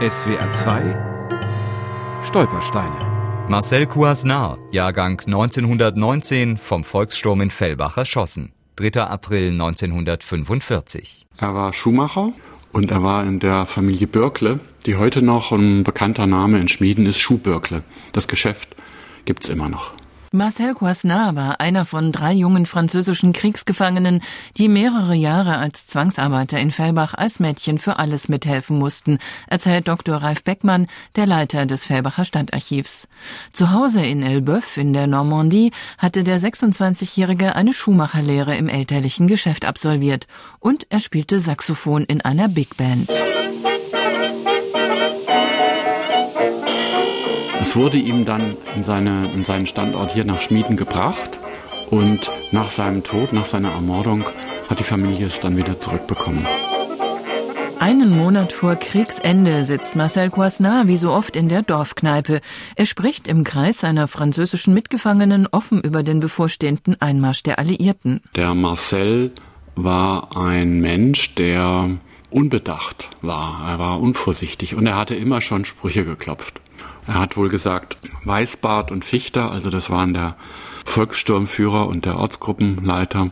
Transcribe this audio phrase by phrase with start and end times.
[0.00, 0.80] SWR 2
[2.24, 8.52] Stolpersteine Marcel Coasnar, Jahrgang 1919, vom Volkssturm in Fellbach erschossen.
[8.76, 9.02] 3.
[9.02, 11.26] April 1945.
[11.36, 12.32] Er war Schuhmacher
[12.72, 17.04] und er war in der Familie Börkle, die heute noch ein bekannter Name in Schmieden
[17.04, 17.82] ist, Schuhbörkle.
[18.14, 18.76] Das Geschäft
[19.26, 19.92] gibt's immer noch.
[20.32, 24.22] Marcel Coisnard war einer von drei jungen französischen Kriegsgefangenen,
[24.56, 29.18] die mehrere Jahre als Zwangsarbeiter in Fellbach als Mädchen für alles mithelfen mussten,
[29.48, 30.18] erzählt Dr.
[30.18, 30.86] Ralf Beckmann,
[31.16, 33.08] der Leiter des Fellbacher Stadtarchivs.
[33.52, 39.64] Zu Hause in Elbeuf in der Normandie hatte der 26-Jährige eine Schuhmacherlehre im elterlichen Geschäft
[39.64, 40.28] absolviert
[40.60, 43.10] und er spielte Saxophon in einer Big Band.
[47.60, 51.38] Es wurde ihm dann in, seine, in seinen Standort hier nach Schmieden gebracht
[51.90, 54.24] und nach seinem Tod, nach seiner Ermordung,
[54.68, 56.46] hat die Familie es dann wieder zurückbekommen.
[57.78, 62.40] Einen Monat vor Kriegsende sitzt Marcel Coisnard wie so oft in der Dorfkneipe.
[62.76, 68.20] Er spricht im Kreis seiner französischen Mitgefangenen offen über den bevorstehenden Einmarsch der Alliierten.
[68.36, 69.32] Der Marcel
[69.76, 71.98] war ein Mensch, der
[72.30, 73.68] unbedacht war.
[73.68, 76.60] Er war unvorsichtig und er hatte immer schon Sprüche geklopft.
[77.06, 80.36] Er hat wohl gesagt, Weißbart und Fichter, also das waren der
[80.84, 83.30] Volkssturmführer und der Ortsgruppenleiter,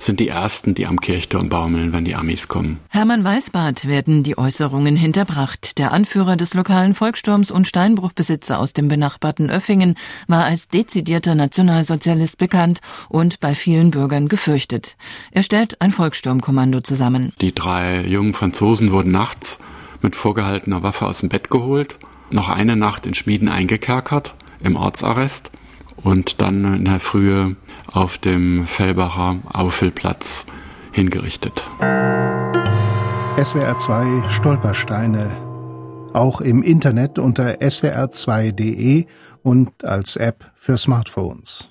[0.00, 2.80] sind die ersten, die am Kirchturm baumeln, wenn die Amis kommen.
[2.88, 5.78] Hermann Weißbart werden die Äußerungen hinterbracht.
[5.78, 9.94] Der Anführer des lokalen Volkssturms und Steinbruchbesitzer aus dem benachbarten Öffingen
[10.26, 14.96] war als dezidierter Nationalsozialist bekannt und bei vielen Bürgern gefürchtet.
[15.30, 17.32] Er stellt ein Volkssturmkommando zusammen.
[17.40, 19.58] Die drei jungen Franzosen wurden nachts
[20.02, 21.96] mit vorgehaltener Waffe aus dem Bett geholt
[22.32, 25.50] noch eine Nacht in Schmieden eingekerkert, im Ortsarrest
[26.02, 27.56] und dann in der Frühe
[27.92, 30.46] auf dem Fellbacher Auffüllplatz
[30.92, 31.64] hingerichtet.
[33.42, 35.30] SWR 2 Stolpersteine.
[36.12, 39.06] Auch im Internet unter swr2.de
[39.42, 41.69] und als App für Smartphones.